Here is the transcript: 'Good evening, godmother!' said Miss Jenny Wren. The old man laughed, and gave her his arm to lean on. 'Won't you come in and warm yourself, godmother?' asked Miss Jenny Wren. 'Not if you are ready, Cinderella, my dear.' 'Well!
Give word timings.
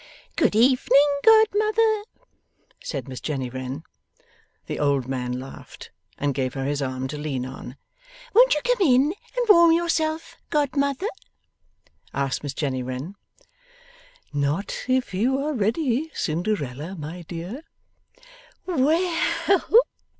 'Good 0.35 0.55
evening, 0.55 1.19
godmother!' 1.23 2.01
said 2.83 3.07
Miss 3.07 3.21
Jenny 3.21 3.51
Wren. 3.51 3.83
The 4.65 4.79
old 4.79 5.07
man 5.07 5.39
laughed, 5.39 5.91
and 6.17 6.33
gave 6.33 6.55
her 6.55 6.65
his 6.65 6.81
arm 6.81 7.07
to 7.09 7.19
lean 7.19 7.45
on. 7.45 7.77
'Won't 8.33 8.55
you 8.55 8.61
come 8.63 8.81
in 8.81 9.13
and 9.37 9.45
warm 9.47 9.73
yourself, 9.73 10.37
godmother?' 10.49 11.05
asked 12.15 12.41
Miss 12.41 12.55
Jenny 12.55 12.81
Wren. 12.81 13.13
'Not 14.33 14.85
if 14.87 15.13
you 15.13 15.37
are 15.37 15.53
ready, 15.53 16.09
Cinderella, 16.15 16.95
my 16.95 17.21
dear.' 17.21 17.61
'Well! 18.65 19.61